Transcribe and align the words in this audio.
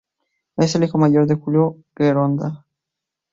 Es 0.57 0.73
el 0.73 0.83
hijo 0.85 0.97
mayor 0.97 1.27
de 1.27 1.35
Julio 1.35 1.77
Grondona. 1.95 2.65